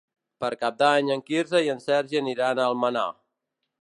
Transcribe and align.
Per 0.43 0.49
Cap 0.61 0.79
d'Any 0.79 1.11
en 1.15 1.21
Quirze 1.29 1.61
i 1.67 1.71
en 1.75 1.83
Sergi 1.85 2.21
aniran 2.23 2.63
a 2.63 2.67
Almenar. 2.71 3.09